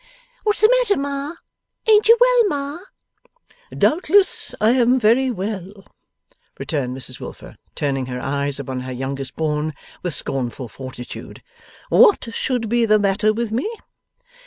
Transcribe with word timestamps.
What's 0.43 0.61
the 0.61 0.75
matter, 0.79 0.97
Ma? 0.99 1.35
Ain't 1.87 2.07
you 2.09 2.17
well, 2.19 2.47
Ma?' 2.47 2.79
'Doubtless 3.77 4.55
I 4.59 4.71
am 4.71 4.99
very 4.99 5.29
well,' 5.29 5.85
returned 6.57 6.97
Mrs 6.97 7.19
Wilfer, 7.19 7.55
turning 7.75 8.07
her 8.07 8.19
eyes 8.19 8.59
upon 8.59 8.79
her 8.79 8.91
youngest 8.91 9.35
born, 9.35 9.75
with 10.01 10.15
scornful 10.15 10.67
fortitude. 10.67 11.43
'What 11.89 12.29
should 12.33 12.67
be 12.67 12.83
the 12.87 12.97
matter 12.97 13.31
with 13.31 13.51
Me? 13.51 13.69